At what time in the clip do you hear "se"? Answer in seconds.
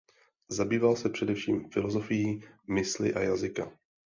0.95-1.09